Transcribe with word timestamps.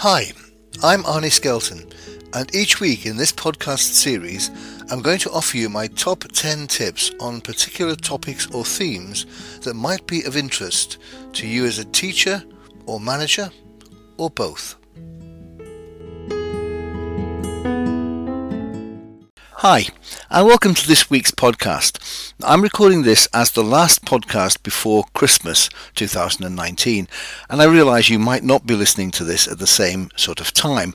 Hi, 0.00 0.30
I'm 0.82 1.04
Arnie 1.04 1.32
Skelton, 1.32 1.90
and 2.34 2.54
each 2.54 2.80
week 2.80 3.06
in 3.06 3.16
this 3.16 3.32
podcast 3.32 3.94
series, 3.94 4.50
I'm 4.90 5.00
going 5.00 5.18
to 5.20 5.30
offer 5.30 5.56
you 5.56 5.70
my 5.70 5.86
top 5.86 6.22
10 6.30 6.66
tips 6.66 7.12
on 7.18 7.40
particular 7.40 7.96
topics 7.96 8.46
or 8.52 8.62
themes 8.62 9.24
that 9.62 9.72
might 9.72 10.06
be 10.06 10.22
of 10.24 10.36
interest 10.36 10.98
to 11.32 11.46
you 11.46 11.64
as 11.64 11.78
a 11.78 11.84
teacher 11.86 12.44
or 12.84 13.00
manager 13.00 13.50
or 14.18 14.28
both. 14.28 14.76
Hi, 19.68 19.88
and 20.30 20.46
welcome 20.46 20.74
to 20.74 20.86
this 20.86 21.10
week's 21.10 21.32
podcast. 21.32 22.32
I'm 22.44 22.62
recording 22.62 23.02
this 23.02 23.26
as 23.34 23.50
the 23.50 23.64
last 23.64 24.04
podcast 24.04 24.62
before 24.62 25.06
Christmas 25.12 25.68
2019, 25.96 27.08
and 27.50 27.60
I 27.60 27.64
realise 27.64 28.08
you 28.08 28.20
might 28.20 28.44
not 28.44 28.64
be 28.64 28.76
listening 28.76 29.10
to 29.10 29.24
this 29.24 29.48
at 29.48 29.58
the 29.58 29.66
same 29.66 30.10
sort 30.14 30.40
of 30.40 30.52
time. 30.52 30.94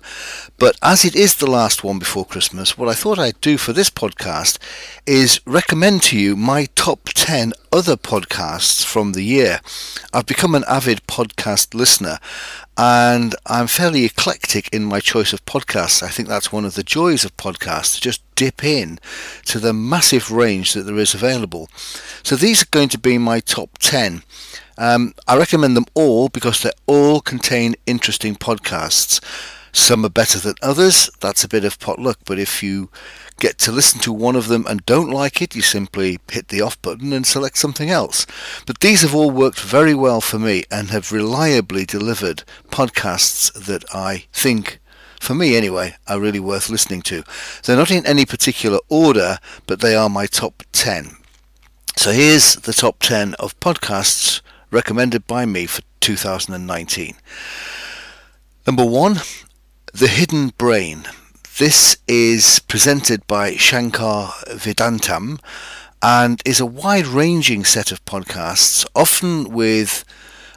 But 0.57 0.77
as 0.81 1.03
it 1.03 1.17
is 1.17 1.35
the 1.35 1.51
last 1.51 1.83
one 1.83 1.99
before 1.99 2.23
Christmas, 2.23 2.77
what 2.77 2.87
I 2.87 2.93
thought 2.93 3.19
I'd 3.19 3.41
do 3.41 3.57
for 3.57 3.73
this 3.73 3.89
podcast 3.89 4.57
is 5.05 5.41
recommend 5.45 6.03
to 6.03 6.17
you 6.17 6.37
my 6.37 6.69
top 6.75 7.09
10 7.13 7.51
other 7.73 7.97
podcasts 7.97 8.85
from 8.85 9.11
the 9.11 9.23
year. 9.23 9.59
I've 10.13 10.25
become 10.25 10.55
an 10.55 10.63
avid 10.65 11.05
podcast 11.07 11.73
listener 11.73 12.19
and 12.77 13.35
I'm 13.45 13.67
fairly 13.67 14.05
eclectic 14.05 14.69
in 14.73 14.83
my 14.83 14.99
choice 14.99 15.33
of 15.33 15.45
podcasts. 15.45 16.01
I 16.01 16.09
think 16.09 16.27
that's 16.27 16.51
one 16.51 16.65
of 16.65 16.75
the 16.75 16.83
joys 16.83 17.25
of 17.25 17.35
podcasts, 17.37 17.95
to 17.95 18.01
just 18.01 18.21
dip 18.35 18.63
in 18.63 18.99
to 19.45 19.59
the 19.59 19.73
massive 19.73 20.31
range 20.31 20.73
that 20.73 20.83
there 20.83 20.97
is 20.97 21.13
available. 21.13 21.69
So 22.23 22.35
these 22.35 22.63
are 22.63 22.71
going 22.71 22.89
to 22.89 22.97
be 22.97 23.17
my 23.17 23.39
top 23.39 23.77
10. 23.79 24.23
Um, 24.77 25.13
I 25.27 25.37
recommend 25.37 25.77
them 25.77 25.85
all 25.93 26.29
because 26.29 26.61
they 26.61 26.71
all 26.87 27.21
contain 27.21 27.75
interesting 27.85 28.35
podcasts. 28.35 29.23
Some 29.73 30.05
are 30.05 30.09
better 30.09 30.39
than 30.39 30.55
others. 30.61 31.09
That's 31.19 31.43
a 31.43 31.49
bit 31.49 31.63
of 31.63 31.79
potluck. 31.79 32.19
But 32.25 32.39
if 32.39 32.63
you 32.63 32.89
get 33.41 33.57
to 33.57 33.71
listen 33.71 33.99
to 34.01 34.13
one 34.13 34.35
of 34.35 34.47
them 34.47 34.65
and 34.69 34.85
don't 34.85 35.09
like 35.09 35.41
it, 35.41 35.55
you 35.55 35.63
simply 35.63 36.19
hit 36.31 36.49
the 36.49 36.61
off 36.61 36.79
button 36.81 37.11
and 37.11 37.25
select 37.25 37.57
something 37.57 37.89
else. 37.89 38.27
But 38.67 38.79
these 38.79 39.01
have 39.01 39.15
all 39.15 39.31
worked 39.31 39.59
very 39.59 39.95
well 39.95 40.21
for 40.21 40.37
me 40.37 40.63
and 40.69 40.91
have 40.91 41.11
reliably 41.11 41.83
delivered 41.83 42.43
podcasts 42.69 43.51
that 43.65 43.83
I 43.93 44.25
think 44.31 44.79
for 45.19 45.35
me 45.35 45.55
anyway, 45.55 45.95
are 46.07 46.19
really 46.19 46.39
worth 46.39 46.69
listening 46.69 47.03
to. 47.03 47.23
They're 47.63 47.77
not 47.77 47.91
in 47.91 48.05
any 48.07 48.25
particular 48.25 48.79
order, 48.89 49.37
but 49.67 49.79
they 49.79 49.95
are 49.95 50.09
my 50.09 50.25
top 50.25 50.63
10. 50.71 51.15
So 51.95 52.11
here's 52.11 52.55
the 52.55 52.73
top 52.73 52.97
10 52.99 53.35
of 53.35 53.59
podcasts 53.59 54.41
recommended 54.71 55.27
by 55.27 55.45
me 55.45 55.67
for 55.67 55.83
2019. 55.99 57.15
Number 58.65 58.85
one, 58.85 59.17
The 59.93 60.07
Hidden 60.07 60.53
Brain. 60.57 61.03
This 61.57 61.97
is 62.07 62.59
presented 62.59 63.27
by 63.27 63.55
Shankar 63.55 64.31
Vedantam 64.47 65.37
and 66.01 66.41
is 66.45 66.59
a 66.59 66.65
wide 66.65 67.05
ranging 67.05 67.65
set 67.65 67.91
of 67.91 68.03
podcasts, 68.05 68.85
often 68.95 69.49
with 69.49 70.05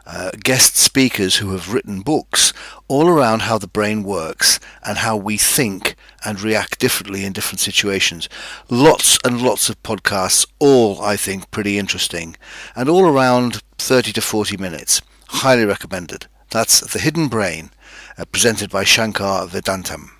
uh, 0.06 0.30
guest 0.42 0.76
speakers 0.76 1.36
who 1.36 1.50
have 1.50 1.74
written 1.74 2.00
books 2.00 2.52
all 2.86 3.08
around 3.08 3.42
how 3.42 3.58
the 3.58 3.66
brain 3.66 4.04
works 4.04 4.60
and 4.84 4.98
how 4.98 5.16
we 5.16 5.36
think 5.36 5.96
and 6.24 6.40
react 6.40 6.78
differently 6.78 7.24
in 7.24 7.32
different 7.32 7.60
situations. 7.60 8.28
Lots 8.70 9.18
and 9.24 9.42
lots 9.42 9.68
of 9.68 9.82
podcasts, 9.82 10.46
all 10.60 11.02
I 11.02 11.16
think 11.16 11.50
pretty 11.50 11.76
interesting, 11.76 12.36
and 12.76 12.88
all 12.88 13.04
around 13.04 13.62
30 13.78 14.12
to 14.12 14.20
40 14.22 14.56
minutes. 14.58 15.02
Highly 15.26 15.64
recommended. 15.64 16.28
That's 16.50 16.80
The 16.80 17.00
Hidden 17.00 17.28
Brain, 17.28 17.70
uh, 18.16 18.24
presented 18.26 18.70
by 18.70 18.84
Shankar 18.84 19.48
Vedantam. 19.48 20.10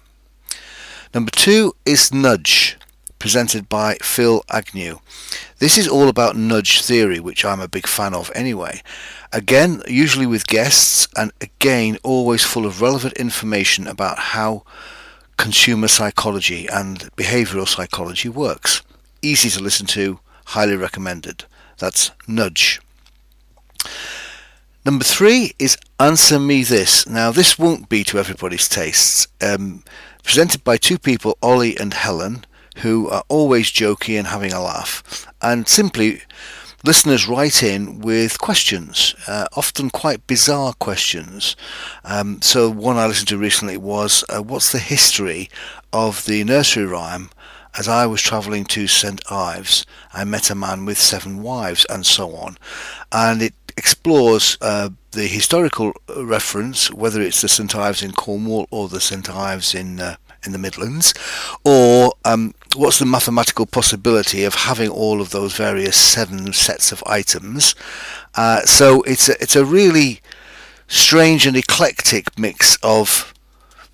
Number 1.15 1.31
two 1.31 1.77
is 1.87 2.13
Nudge, 2.13 2.77
presented 3.21 3.69
by 3.69 3.99
Phil 4.03 4.43
Agnew. 4.51 4.99
This 5.61 5.79
is 5.79 5.87
all 5.87 6.09
about 6.09 6.35
nudge 6.35 6.83
theory, 6.83 7.21
which 7.21 7.45
I'm 7.45 7.61
a 7.61 7.69
big 7.69 7.87
fan 7.87 8.13
of 8.15 8.33
anyway. 8.35 8.83
Again, 9.33 9.81
usually 9.87 10.27
with 10.27 10.49
guests, 10.49 11.07
and 11.17 11.31
again, 11.41 11.99
always 12.03 12.43
full 12.43 12.67
of 12.67 12.83
relevant 12.83 13.15
information 13.15 13.87
about 13.87 14.19
how 14.19 14.65
consumer 15.37 15.87
psychology 15.87 16.67
and 16.67 17.09
behavioral 17.17 17.69
psychology 17.69 18.29
works. 18.29 18.83
Easy 19.23 19.49
to 19.51 19.63
listen 19.63 19.87
to, 19.87 20.19
highly 20.47 20.75
recommended. 20.75 21.45
That's 21.79 22.11
Nudge. 22.27 22.81
Number 24.85 25.05
three 25.05 25.53
is 25.61 25.79
Answer 26.01 26.41
Me 26.41 26.65
This. 26.65 27.07
Now, 27.09 27.31
this 27.31 27.57
won't 27.57 27.89
be 27.89 28.03
to 28.03 28.19
everybody's 28.19 28.69
tastes. 28.69 29.29
Um, 29.41 29.85
presented 30.25 30.65
by 30.65 30.77
two 30.77 30.99
people, 30.99 31.39
Ollie 31.41 31.79
and 31.79 31.95
Helen, 31.95 32.45
who 32.79 33.09
are 33.09 33.23
always 33.29 33.71
jokey 33.71 34.19
and 34.19 34.27
having 34.27 34.53
a 34.53 34.61
laugh. 34.61 35.27
And 35.41 35.69
simply, 35.69 36.23
listeners 36.83 37.29
write 37.29 37.63
in 37.63 38.01
with 38.01 38.41
questions, 38.41 39.15
uh, 39.29 39.47
often 39.57 39.91
quite 39.91 40.27
bizarre 40.27 40.75
questions. 40.75 41.55
Um, 42.05 42.43
so, 42.43 42.69
one 42.69 42.97
I 42.97 43.07
listened 43.07 43.29
to 43.29 43.39
recently 43.39 43.77
was 43.77 44.25
uh, 44.29 44.43
What's 44.43 44.73
the 44.73 44.79
history 44.79 45.49
of 45.93 46.25
the 46.25 46.43
nursery 46.43 46.87
rhyme? 46.87 47.31
As 47.77 47.89
I 47.89 48.07
was 48.07 48.23
travelling 48.23 48.65
to 48.67 48.87
St 48.87 49.21
Ives, 49.33 49.85
I 50.13 50.25
met 50.25 50.49
a 50.49 50.55
man 50.55 50.85
with 50.85 50.99
seven 50.99 51.43
wives, 51.43 51.85
and 51.91 52.07
so 52.07 52.37
on. 52.37 52.57
And 53.11 53.43
it 53.43 53.55
explores 53.77 54.57
uh, 54.61 54.91
the 55.13 55.27
historical 55.27 55.93
reference, 56.17 56.93
whether 56.93 57.21
it's 57.21 57.41
the 57.41 57.49
St 57.49 57.75
Ives 57.75 58.03
in 58.03 58.13
Cornwall 58.13 58.67
or 58.71 58.89
the 58.89 59.01
St 59.01 59.29
Ives 59.31 59.75
in 59.75 60.01
uh, 60.01 60.17
in 60.47 60.53
the 60.53 60.59
Midlands, 60.59 61.15
or 61.65 62.13
um, 62.25 62.55
what's 62.77 62.99
the 62.99 63.07
mathematical 63.07 63.67
possibility 63.67 64.45
of 64.45 64.55
having 64.55 64.91
all 64.91 65.21
of 65.21 65.31
those 65.31 65.57
various 65.57 65.97
seven 65.97 66.53
sets 66.53 66.93
of 66.93 67.03
items? 67.07 67.75
Uh, 68.35 68.61
so 68.63 69.03
it's 69.03 69.29
a, 69.29 69.43
it's 69.43 69.57
a 69.57 69.65
really 69.65 70.21
strange 70.87 71.47
and 71.47 71.57
eclectic 71.57 72.39
mix 72.39 72.77
of 72.83 73.33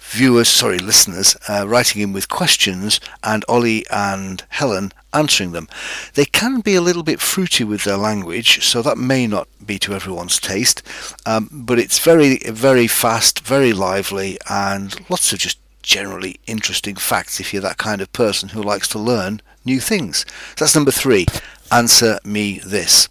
viewers, 0.01 0.49
sorry, 0.49 0.79
listeners, 0.79 1.37
uh, 1.49 1.65
writing 1.69 2.03
in 2.03 2.13
with 2.13 2.29
questions 2.29 3.01
and 3.23 3.45
Ollie 3.49 3.85
and 3.91 4.43
Helen 4.49 4.93
answering 5.12 5.53
them. 5.53 5.69
They 6.15 6.25
can 6.25 6.60
be 6.60 6.75
a 6.75 6.81
little 6.81 7.03
bit 7.03 7.21
fruity 7.21 7.65
with 7.65 7.84
their 7.84 7.97
language, 7.97 8.65
so 8.65 8.82
that 8.82 8.98
may 8.98 9.26
not 9.26 9.48
be 9.65 9.78
to 9.81 9.94
everyone's 9.94 10.38
taste, 10.38 10.82
um, 11.26 11.48
but 11.53 11.78
it's 11.78 11.98
very, 11.98 12.38
very 12.38 12.87
fast, 12.87 13.41
very 13.41 13.72
lively, 13.72 14.38
and 14.48 14.98
lots 15.10 15.32
of 15.32 15.38
just 15.38 15.59
generally 15.82 16.38
interesting 16.47 16.94
facts 16.94 17.41
if 17.41 17.53
you're 17.53 17.62
that 17.62 17.78
kind 17.78 18.00
of 18.00 18.12
person 18.12 18.50
who 18.50 18.62
likes 18.62 18.88
to 18.88 18.98
learn 18.98 19.41
new 19.65 19.81
things. 19.81 20.25
So 20.56 20.65
that's 20.65 20.75
number 20.75 20.91
three. 20.91 21.27
Answer 21.72 22.19
me 22.25 22.60
this. 22.65 23.09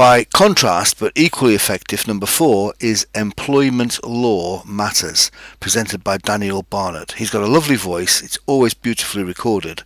By 0.00 0.24
contrast, 0.24 0.98
but 0.98 1.12
equally 1.14 1.54
effective, 1.54 2.08
number 2.08 2.24
four 2.24 2.72
is 2.80 3.06
Employment 3.14 4.02
Law 4.02 4.64
Matters, 4.64 5.30
presented 5.60 6.02
by 6.02 6.16
Daniel 6.16 6.62
Barnett. 6.62 7.12
He's 7.12 7.28
got 7.28 7.42
a 7.42 7.46
lovely 7.46 7.76
voice, 7.76 8.22
it's 8.22 8.38
always 8.46 8.72
beautifully 8.72 9.22
recorded, 9.22 9.82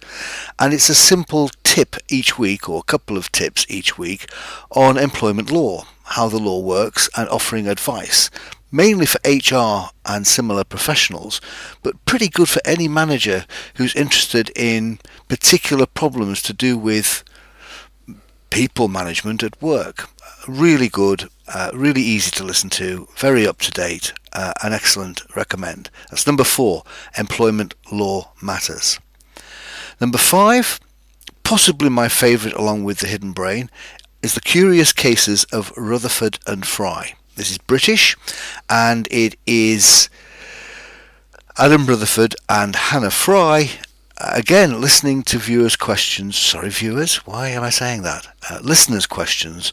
and 0.56 0.72
it's 0.72 0.88
a 0.88 0.94
simple 0.94 1.50
tip 1.64 1.96
each 2.08 2.38
week, 2.38 2.68
or 2.68 2.78
a 2.78 2.84
couple 2.84 3.16
of 3.16 3.32
tips 3.32 3.66
each 3.68 3.98
week, 3.98 4.30
on 4.70 4.96
employment 4.96 5.50
law, 5.50 5.84
how 6.04 6.28
the 6.28 6.38
law 6.38 6.60
works, 6.60 7.10
and 7.16 7.28
offering 7.28 7.66
advice. 7.66 8.30
Mainly 8.70 9.06
for 9.06 9.18
HR 9.24 9.90
and 10.06 10.28
similar 10.28 10.62
professionals, 10.62 11.40
but 11.82 12.04
pretty 12.04 12.28
good 12.28 12.48
for 12.48 12.60
any 12.64 12.86
manager 12.86 13.46
who's 13.78 13.96
interested 13.96 14.52
in 14.54 15.00
particular 15.26 15.86
problems 15.86 16.40
to 16.42 16.52
do 16.52 16.78
with 16.78 17.24
people 18.54 18.86
management 18.86 19.42
at 19.42 19.60
work. 19.60 20.08
Really 20.46 20.88
good, 20.88 21.28
uh, 21.52 21.72
really 21.74 22.02
easy 22.02 22.30
to 22.30 22.44
listen 22.44 22.70
to, 22.70 23.08
very 23.16 23.48
up 23.48 23.58
to 23.62 23.72
date, 23.72 24.12
uh, 24.32 24.52
an 24.62 24.72
excellent 24.72 25.22
recommend. 25.34 25.90
That's 26.08 26.24
number 26.24 26.44
four, 26.44 26.84
Employment 27.18 27.74
Law 27.90 28.30
Matters. 28.40 29.00
Number 30.00 30.18
five, 30.18 30.78
possibly 31.42 31.88
my 31.88 32.08
favourite 32.08 32.56
along 32.56 32.84
with 32.84 32.98
The 32.98 33.08
Hidden 33.08 33.32
Brain, 33.32 33.70
is 34.22 34.34
The 34.34 34.40
Curious 34.40 34.92
Cases 34.92 35.42
of 35.46 35.72
Rutherford 35.76 36.38
and 36.46 36.64
Fry. 36.64 37.14
This 37.34 37.50
is 37.50 37.58
British 37.58 38.16
and 38.70 39.08
it 39.10 39.34
is 39.48 40.08
Adam 41.58 41.86
Rutherford 41.86 42.36
and 42.48 42.76
Hannah 42.76 43.10
Fry 43.10 43.70
again, 44.32 44.80
listening 44.80 45.22
to 45.24 45.38
viewers' 45.38 45.76
questions, 45.76 46.36
sorry, 46.36 46.70
viewers, 46.70 47.16
why 47.26 47.48
am 47.48 47.62
I 47.62 47.70
saying 47.70 48.02
that? 48.02 48.28
Uh, 48.48 48.58
listeners' 48.62 49.06
questions 49.06 49.72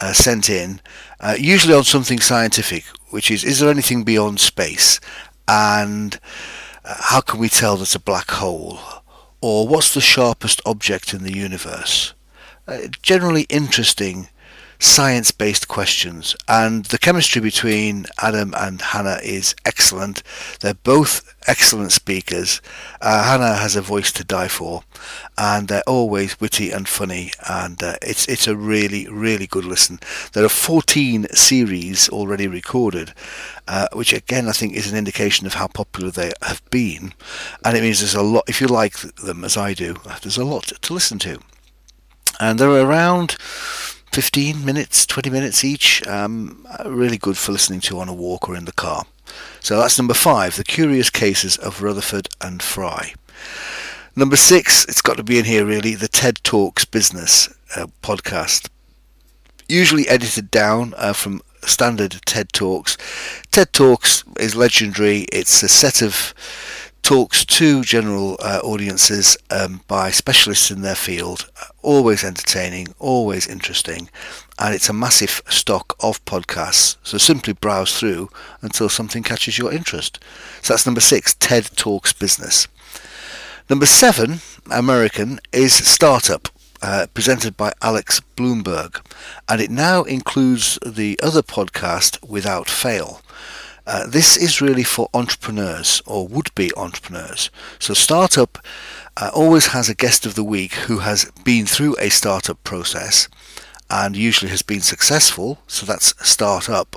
uh, 0.00 0.12
sent 0.12 0.48
in, 0.48 0.80
uh, 1.20 1.36
usually 1.38 1.74
on 1.74 1.84
something 1.84 2.20
scientific, 2.20 2.84
which 3.10 3.30
is, 3.30 3.42
is 3.44 3.58
there 3.58 3.70
anything 3.70 4.04
beyond 4.04 4.40
space? 4.40 5.00
And 5.48 6.18
uh, 6.84 6.94
how 6.98 7.20
can 7.20 7.40
we 7.40 7.48
tell 7.48 7.76
that's 7.76 7.94
a 7.94 8.00
black 8.00 8.30
hole? 8.30 8.78
Or 9.40 9.66
what's 9.66 9.94
the 9.94 10.00
sharpest 10.00 10.60
object 10.64 11.14
in 11.14 11.22
the 11.22 11.34
universe? 11.34 12.14
Uh, 12.68 12.88
generally 13.02 13.46
interesting 13.48 14.28
science 14.80 15.30
based 15.30 15.68
questions. 15.68 16.34
And 16.48 16.86
the 16.86 16.98
chemistry 16.98 17.40
between 17.40 18.06
Adam 18.20 18.54
and 18.56 18.80
Hannah 18.80 19.20
is 19.22 19.54
excellent. 19.64 20.22
They're 20.60 20.74
both 20.74 21.34
excellent 21.46 21.92
speakers. 21.92 22.60
Uh, 23.00 23.22
Hannah 23.24 23.56
has 23.56 23.76
a 23.76 23.82
voice 23.82 24.10
to 24.12 24.24
die 24.24 24.48
for, 24.48 24.82
and 25.38 25.68
they're 25.68 25.82
always 25.86 26.40
witty 26.40 26.70
and 26.70 26.88
funny. 26.88 27.30
And 27.48 27.80
uh, 27.82 27.96
it's 28.02 28.26
it's 28.26 28.48
a 28.48 28.56
really 28.56 29.06
really 29.08 29.46
good 29.46 29.64
listen. 29.64 30.00
There 30.32 30.44
are 30.44 30.48
14 30.48 31.26
series 31.32 32.08
already 32.08 32.48
recorded, 32.48 33.12
uh, 33.68 33.88
which 33.92 34.12
again 34.12 34.48
I 34.48 34.52
think 34.52 34.74
is 34.74 34.90
an 34.90 34.98
indication 34.98 35.46
of 35.46 35.54
how 35.54 35.68
popular 35.68 36.10
they 36.10 36.32
have 36.42 36.62
been, 36.70 37.12
and 37.64 37.76
it 37.76 37.82
means 37.82 38.00
there's 38.00 38.14
a 38.14 38.22
lot. 38.22 38.44
If 38.48 38.60
you 38.60 38.66
like 38.66 38.96
them 39.16 39.44
as 39.44 39.56
I 39.56 39.74
do, 39.74 39.96
there's 40.22 40.38
a 40.38 40.44
lot 40.44 40.72
to 40.80 40.94
listen 40.94 41.18
to, 41.20 41.38
and 42.40 42.58
they're 42.58 42.70
around 42.70 43.36
15 44.12 44.64
minutes, 44.64 45.06
20 45.06 45.30
minutes 45.30 45.64
each. 45.64 46.06
Um, 46.06 46.66
really 46.84 47.18
good 47.18 47.38
for 47.38 47.52
listening 47.52 47.80
to 47.82 48.00
on 48.00 48.08
a 48.08 48.14
walk 48.14 48.48
or 48.48 48.56
in 48.56 48.64
the 48.64 48.72
car. 48.72 49.04
So 49.60 49.78
that's 49.78 49.98
number 49.98 50.14
five, 50.14 50.56
The 50.56 50.64
Curious 50.64 51.10
Cases 51.10 51.56
of 51.56 51.82
Rutherford 51.82 52.28
and 52.40 52.62
Fry. 52.62 53.14
Number 54.16 54.36
six, 54.36 54.84
it's 54.86 55.02
got 55.02 55.16
to 55.18 55.22
be 55.22 55.38
in 55.38 55.44
here 55.44 55.64
really, 55.64 55.94
the 55.94 56.08
TED 56.08 56.42
Talks 56.42 56.84
Business 56.84 57.48
uh, 57.76 57.86
podcast. 58.02 58.68
Usually 59.68 60.08
edited 60.08 60.50
down 60.50 60.94
uh, 60.96 61.12
from 61.12 61.42
standard 61.62 62.20
TED 62.24 62.52
Talks. 62.52 62.96
TED 63.52 63.72
Talks 63.72 64.24
is 64.38 64.56
legendary. 64.56 65.26
It's 65.32 65.62
a 65.62 65.68
set 65.68 66.02
of 66.02 66.34
talks 67.02 67.44
to 67.44 67.82
general 67.82 68.36
uh, 68.40 68.60
audiences 68.62 69.36
um, 69.50 69.80
by 69.88 70.10
specialists 70.10 70.70
in 70.70 70.82
their 70.82 70.94
field. 70.94 71.50
Always 71.82 72.24
entertaining, 72.24 72.88
always 72.98 73.46
interesting, 73.46 74.08
and 74.58 74.74
it's 74.74 74.88
a 74.88 74.92
massive 74.92 75.42
stock 75.48 75.96
of 76.00 76.24
podcasts. 76.24 76.96
So 77.02 77.18
simply 77.18 77.52
browse 77.52 77.98
through 77.98 78.30
until 78.62 78.88
something 78.88 79.22
catches 79.22 79.58
your 79.58 79.72
interest. 79.72 80.20
So 80.62 80.72
that's 80.72 80.86
number 80.86 81.00
six, 81.00 81.34
TED 81.34 81.76
Talks 81.76 82.12
Business. 82.12 82.68
Number 83.68 83.86
seven, 83.86 84.40
American, 84.70 85.40
is 85.52 85.72
Startup. 85.72 86.48
Uh, 86.82 87.06
presented 87.12 87.58
by 87.58 87.74
Alex 87.82 88.22
Blumberg, 88.36 89.02
and 89.46 89.60
it 89.60 89.70
now 89.70 90.02
includes 90.04 90.78
the 90.82 91.20
other 91.22 91.42
podcast 91.42 92.16
Without 92.26 92.70
Fail. 92.70 93.20
Uh, 93.90 94.06
this 94.06 94.36
is 94.36 94.60
really 94.60 94.84
for 94.84 95.08
entrepreneurs 95.12 96.00
or 96.06 96.28
would-be 96.28 96.70
entrepreneurs. 96.76 97.50
So 97.80 97.92
Startup 97.92 98.56
uh, 99.16 99.32
always 99.34 99.66
has 99.68 99.88
a 99.88 99.96
guest 99.96 100.24
of 100.24 100.36
the 100.36 100.44
week 100.44 100.74
who 100.86 100.98
has 100.98 101.28
been 101.42 101.66
through 101.66 101.96
a 101.98 102.08
startup 102.08 102.62
process 102.62 103.26
and 103.90 104.16
usually 104.16 104.52
has 104.52 104.62
been 104.62 104.80
successful. 104.80 105.58
So 105.66 105.86
that's 105.86 106.14
Startup, 106.24 106.94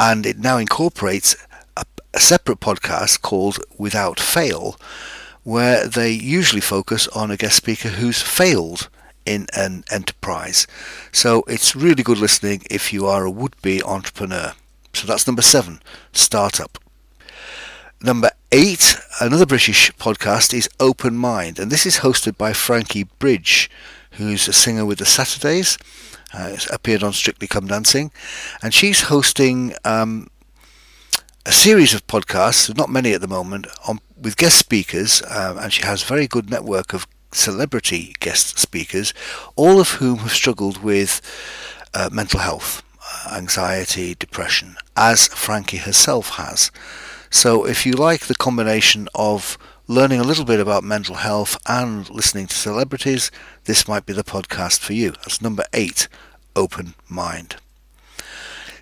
and 0.00 0.26
it 0.26 0.36
now 0.36 0.58
incorporates 0.58 1.36
a, 1.76 1.84
a 2.12 2.18
separate 2.18 2.58
podcast 2.58 3.22
called 3.22 3.60
Without 3.78 4.18
Fail, 4.18 4.76
where 5.44 5.86
they 5.86 6.10
usually 6.10 6.60
focus 6.60 7.06
on 7.08 7.30
a 7.30 7.36
guest 7.36 7.54
speaker 7.54 7.90
who's 7.90 8.20
failed 8.20 8.88
in 9.24 9.46
an 9.54 9.84
enterprise. 9.92 10.66
So 11.12 11.44
it's 11.46 11.76
really 11.76 12.02
good 12.02 12.18
listening 12.18 12.62
if 12.68 12.92
you 12.92 13.06
are 13.06 13.24
a 13.24 13.30
would-be 13.30 13.80
entrepreneur. 13.84 14.54
So 14.96 15.06
that's 15.06 15.26
number 15.26 15.42
seven, 15.42 15.82
Startup. 16.12 16.78
Number 18.00 18.30
eight, 18.50 18.96
another 19.20 19.44
British 19.44 19.92
podcast 19.96 20.54
is 20.54 20.70
Open 20.80 21.18
Mind, 21.18 21.58
and 21.58 21.70
this 21.70 21.84
is 21.84 21.98
hosted 21.98 22.38
by 22.38 22.54
Frankie 22.54 23.04
Bridge, 23.18 23.70
who's 24.12 24.48
a 24.48 24.54
singer 24.54 24.86
with 24.86 24.98
the 24.98 25.04
Saturdays, 25.04 25.76
uh, 26.32 26.56
appeared 26.72 27.02
on 27.02 27.12
Strictly 27.12 27.46
Come 27.46 27.66
Dancing, 27.66 28.10
and 28.62 28.72
she's 28.72 29.02
hosting 29.02 29.74
um, 29.84 30.30
a 31.44 31.52
series 31.52 31.92
of 31.92 32.06
podcasts, 32.06 32.74
not 32.74 32.88
many 32.88 33.12
at 33.12 33.20
the 33.20 33.28
moment, 33.28 33.66
on 33.86 33.98
with 34.16 34.38
guest 34.38 34.58
speakers, 34.58 35.22
um, 35.28 35.58
and 35.58 35.74
she 35.74 35.84
has 35.84 36.02
a 36.04 36.06
very 36.06 36.26
good 36.26 36.48
network 36.48 36.94
of 36.94 37.06
celebrity 37.32 38.14
guest 38.20 38.58
speakers, 38.58 39.12
all 39.56 39.78
of 39.78 39.90
whom 39.90 40.20
have 40.20 40.32
struggled 40.32 40.82
with 40.82 41.20
uh, 41.92 42.08
mental 42.10 42.40
health 42.40 42.82
anxiety, 43.32 44.14
depression, 44.14 44.76
as 44.96 45.28
Frankie 45.28 45.78
herself 45.78 46.30
has. 46.30 46.70
So 47.30 47.66
if 47.66 47.84
you 47.84 47.92
like 47.92 48.26
the 48.26 48.34
combination 48.34 49.08
of 49.14 49.58
learning 49.88 50.20
a 50.20 50.24
little 50.24 50.44
bit 50.44 50.60
about 50.60 50.84
mental 50.84 51.16
health 51.16 51.56
and 51.66 52.08
listening 52.10 52.46
to 52.46 52.56
celebrities, 52.56 53.30
this 53.64 53.86
might 53.86 54.06
be 54.06 54.12
the 54.12 54.24
podcast 54.24 54.80
for 54.80 54.92
you. 54.92 55.12
That's 55.12 55.42
number 55.42 55.64
eight, 55.72 56.08
Open 56.54 56.94
Mind. 57.08 57.56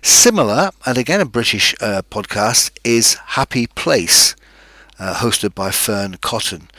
Similar, 0.01 0.71
and 0.85 0.97
again 0.97 1.21
a 1.21 1.25
British 1.25 1.75
uh, 1.81 2.03
podcast, 2.09 2.71
is 2.83 3.15
Happy 3.15 3.67
Place, 3.67 4.35
uh, 4.99 5.15
hosted 5.15 5.55
by 5.55 5.71
Fearne 5.71 6.17
Cotton 6.21 6.69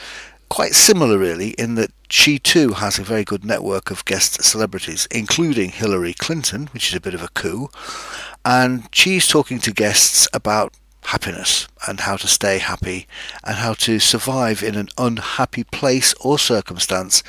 quite 0.49 0.75
similar 0.75 1.19
really 1.19 1.51
in 1.51 1.75
that 1.75 1.91
she 2.09 2.39
too 2.39 2.75
has 2.75 2.99
a 2.99 3.05
very 3.05 3.25
good 3.25 3.45
network 3.45 3.91
of 3.91 4.05
guest 4.05 4.43
celebrities, 4.43 5.09
including 5.11 5.71
Hillary 5.71 6.15
Clinton, 6.15 6.69
which 6.73 6.89
is 6.89 6.95
a 6.95 7.01
bit 7.01 7.15
of 7.15 7.23
a 7.23 7.29
coup, 7.29 7.69
and 8.45 8.89
she's 8.93 9.27
talking 9.27 9.59
to 9.61 9.73
guests 9.73 10.29
about 10.33 10.75
happiness 11.07 11.69
and 11.87 12.01
how 12.01 12.17
to 12.17 12.27
stay 12.27 12.59
happy 12.59 13.07
and 13.45 13.57
how 13.57 13.73
to 13.75 13.99
survive 13.99 14.63
in 14.63 14.75
an 14.75 14.89
unhappy 14.99 15.65
place 15.65 16.15
or 16.21 16.39
circumstance 16.39 17.23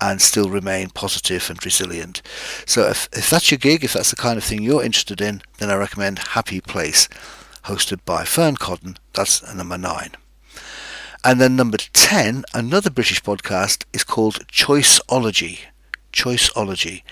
and 0.00 0.20
still 0.20 0.48
remain 0.48 0.88
positive 0.90 1.48
and 1.50 1.64
resilient. 1.64 2.22
So 2.66 2.88
if, 2.88 3.08
if 3.12 3.28
that's 3.30 3.50
your 3.50 3.58
gig, 3.58 3.84
if 3.84 3.92
that's 3.92 4.10
the 4.10 4.16
kind 4.16 4.38
of 4.38 4.44
thing 4.44 4.62
you're 4.62 4.84
interested 4.84 5.20
in, 5.20 5.42
then 5.58 5.70
I 5.70 5.74
recommend 5.74 6.18
Happy 6.18 6.60
Place, 6.60 7.08
hosted 7.64 8.00
by 8.04 8.24
Fearne 8.24 8.56
Cotton. 8.56 8.96
That's 9.12 9.54
number 9.54 9.78
nine. 9.78 10.12
And 11.24 11.40
then 11.40 11.56
number 11.56 11.78
10, 11.78 12.44
another 12.54 12.90
British 12.90 13.22
podcast 13.22 13.84
is 13.92 14.04
called 14.04 14.46
Choiceology. 14.48 15.60
Choiceology. 16.12 17.02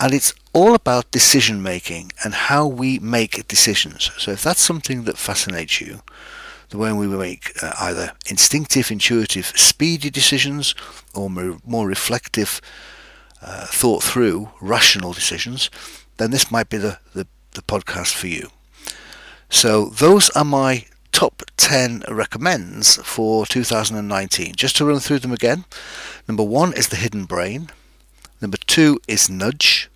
And 0.00 0.12
it's 0.12 0.34
all 0.52 0.74
about 0.74 1.10
decision 1.10 1.62
making 1.62 2.12
and 2.24 2.34
how 2.34 2.66
we 2.66 2.98
make 2.98 3.46
decisions. 3.48 4.10
So 4.18 4.32
if 4.32 4.42
that's 4.42 4.60
something 4.60 5.04
that 5.04 5.16
fascinates 5.16 5.80
you, 5.80 6.02
the 6.70 6.78
way 6.78 6.92
we 6.92 7.06
make 7.06 7.52
uh, 7.62 7.72
either 7.80 8.12
instinctive, 8.26 8.90
intuitive, 8.90 9.52
speedy 9.56 10.10
decisions 10.10 10.74
or 11.14 11.30
more, 11.30 11.58
more 11.64 11.86
reflective, 11.86 12.60
uh, 13.42 13.66
thought 13.66 14.02
through, 14.02 14.50
rational 14.60 15.12
decisions, 15.12 15.70
then 16.16 16.30
this 16.30 16.50
might 16.50 16.68
be 16.68 16.78
the, 16.78 16.98
the, 17.14 17.26
the 17.52 17.62
podcast 17.62 18.14
for 18.14 18.26
you. 18.26 18.48
So 19.50 19.86
those 19.86 20.30
are 20.30 20.44
my 20.44 20.86
top 21.22 21.42
10 21.56 22.02
recommends 22.08 22.96
for 22.96 23.46
2019. 23.46 24.56
Just 24.56 24.74
to 24.74 24.84
run 24.84 24.98
through 24.98 25.20
them 25.20 25.30
again. 25.30 25.64
Number 26.26 26.42
one 26.42 26.72
is 26.72 26.88
The 26.88 26.96
Hidden 26.96 27.26
Brain. 27.26 27.70
Number 28.40 28.56
two 28.56 28.98
is 29.06 29.30
Nudge. 29.30 29.88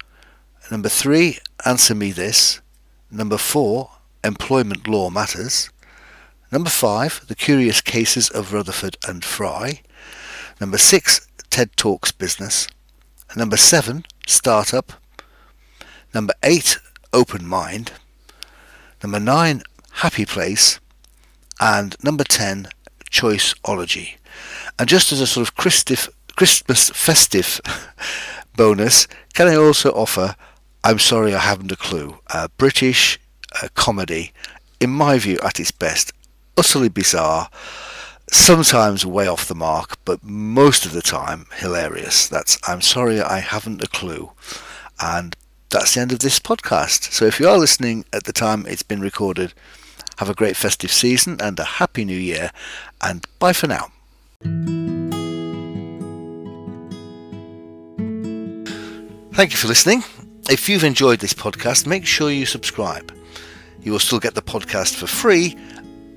Number 0.71 0.88
three, 0.88 1.38
Answer 1.64 1.97
Me 1.97 2.12
This. 2.12 2.61
Number 3.11 3.38
four, 3.38 3.90
Employment 4.23 4.87
Law 4.87 5.11
Matters. 5.11 5.68
Number 6.52 6.71
five, 6.71 7.26
The 7.26 7.35
Curious 7.35 7.80
Cases 7.80 8.30
of 8.30 8.52
Rutherford 8.52 8.97
and 9.09 9.25
Fry. 9.25 9.80
Number 10.61 10.78
six, 10.78 11.26
TED 11.50 11.76
Talks 11.76 12.12
Business. 12.12 12.68
Number 13.35 13.56
seven, 13.56 14.04
Startup. 14.28 14.92
Number 16.14 16.35
eight, 16.45 16.78
Open 17.12 17.45
Mind. 17.49 17.90
Number 19.02 19.18
nine, 19.18 19.64
Happy 19.90 20.25
Place 20.25 20.78
and 21.60 21.96
number 22.02 22.25
10, 22.25 22.68
Choiceology. 23.10 24.16
And 24.78 24.88
just 24.88 25.12
as 25.12 25.20
a 25.20 25.26
sort 25.26 25.48
of 25.48 25.54
Christif, 25.54 26.08
Christmas 26.36 26.90
festive 26.90 27.60
bonus, 28.56 29.06
can 29.34 29.48
I 29.48 29.56
also 29.56 29.90
offer 29.90 30.36
I'm 30.84 30.98
Sorry 30.98 31.34
I 31.34 31.38
Haven't 31.38 31.72
a 31.72 31.76
Clue, 31.76 32.18
a 32.32 32.48
British 32.48 33.18
comedy, 33.75 34.32
in 34.80 34.90
my 34.90 35.18
view 35.18 35.38
at 35.42 35.58
its 35.58 35.70
best, 35.70 36.12
utterly 36.56 36.88
bizarre, 36.88 37.48
sometimes 38.30 39.06
way 39.06 39.26
off 39.26 39.48
the 39.48 39.54
mark, 39.54 39.98
but 40.04 40.22
most 40.22 40.84
of 40.84 40.92
the 40.92 41.02
time 41.02 41.46
hilarious. 41.56 42.28
That's 42.28 42.58
I'm 42.68 42.80
Sorry 42.80 43.20
I 43.20 43.40
Haven't 43.40 43.82
a 43.82 43.86
Clue. 43.86 44.32
And 45.00 45.36
that's 45.70 45.94
the 45.94 46.00
end 46.00 46.12
of 46.12 46.20
this 46.20 46.38
podcast. 46.38 47.12
So 47.12 47.25
if 47.25 47.40
you 47.40 47.48
are 47.48 47.58
listening 47.58 48.04
at 48.12 48.25
the 48.25 48.32
time 48.32 48.66
it's 48.66 48.82
been 48.82 49.00
recorded, 49.00 49.54
have 50.18 50.30
a 50.30 50.35
great 50.35 50.56
festive 50.56 50.92
season 50.92 51.38
and 51.40 51.58
a 51.58 51.64
happy 51.64 52.04
new 52.04 52.16
year, 52.16 52.50
and 53.02 53.25
bye 53.38 53.52
for 53.52 53.66
now. 53.66 53.90
Thank 59.35 59.52
you 59.52 59.58
for 59.58 59.68
listening. 59.68 60.02
If 60.49 60.68
you've 60.68 60.85
enjoyed 60.85 61.18
this 61.18 61.35
podcast, 61.35 61.87
make 61.87 62.06
sure 62.06 62.30
you 62.30 62.46
subscribe. 62.46 63.12
You 63.82 63.92
will 63.92 63.99
still 63.99 64.18
get 64.18 64.35
the 64.35 64.42
podcast 64.42 64.94
for 64.94 65.06
free, 65.06 65.56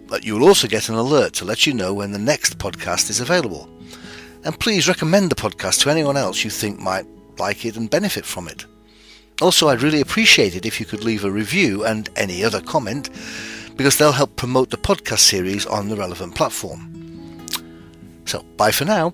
but 0.08 0.24
you 0.24 0.36
will 0.36 0.48
also 0.48 0.68
get 0.68 0.88
an 0.88 0.96
alert 0.96 1.34
to 1.34 1.46
let 1.46 1.68
you 1.68 1.74
know 1.74 1.94
when 1.94 2.12
the 2.12 2.20
next 2.20 2.58
podcast 2.58 3.10
is 3.10 3.20
available. 3.20 3.70
And 4.46 4.58
please 4.60 4.88
recommend 4.88 5.30
the 5.30 5.36
podcast 5.36 5.82
to 5.82 5.90
anyone 5.90 6.16
else 6.16 6.44
you 6.44 6.50
think 6.50 6.80
might 6.80 7.06
like 7.38 7.66
it 7.66 7.76
and 7.76 7.90
benefit 7.90 8.26
from 8.26 8.48
it. 8.48 8.66
Also, 9.42 9.68
I'd 9.68 9.82
really 9.82 10.02
appreciate 10.02 10.56
it 10.56 10.66
if 10.66 10.80
you 10.80 10.86
could 10.86 11.04
leave 11.04 11.24
a 11.24 11.32
review 11.32 11.86
and 11.86 12.10
any 12.16 12.44
other 12.44 12.62
comment 12.62 13.10
because 13.80 13.98
they'll 13.98 14.12
help 14.12 14.36
promote 14.36 14.72
the 14.72 14.78
podcast 14.78 15.20
series 15.20 15.66
on 15.66 15.88
the 15.88 15.96
relevant 15.96 16.36
platform. 16.36 17.40
So, 18.26 18.44
bye 18.58 18.72
for 18.72 18.84
now. 18.84 19.14